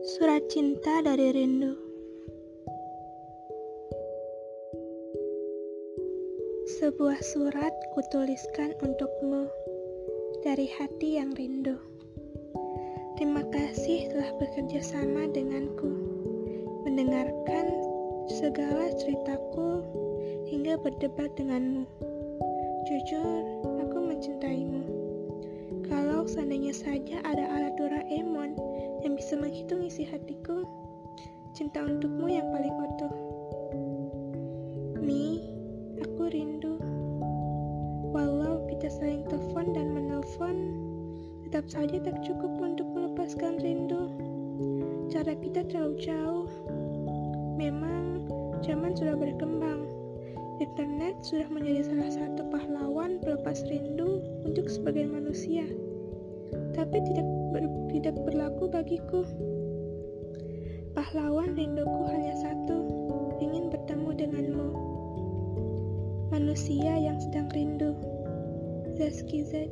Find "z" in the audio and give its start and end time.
69.42-69.66